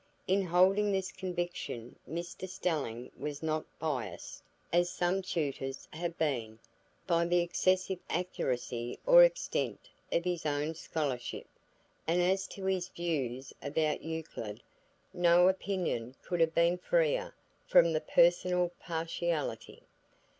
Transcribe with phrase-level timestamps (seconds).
[0.25, 4.41] In holding this conviction Mr Stelling was not biassed,
[4.73, 6.57] as some tutors have been,
[7.05, 11.45] by the excessive accuracy or extent of his own scholarship;
[12.07, 14.63] and as to his views about Euclid,
[15.13, 17.35] no opinion could have been freer
[17.67, 19.83] from personal partiality.